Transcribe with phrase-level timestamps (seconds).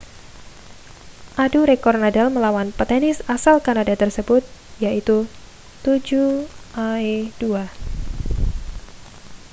[1.43, 4.41] adu rekor nadal melawan petenis asal kanada tersebut
[4.81, 5.29] yaitu
[5.85, 7.69] 7â€ 2